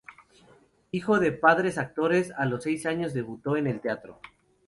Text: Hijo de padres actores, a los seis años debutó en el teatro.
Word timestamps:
Hijo 0.89 1.19
de 1.19 1.31
padres 1.31 1.77
actores, 1.77 2.31
a 2.35 2.47
los 2.47 2.63
seis 2.63 2.87
años 2.87 3.13
debutó 3.13 3.55
en 3.55 3.67
el 3.67 3.81
teatro. 3.81 4.19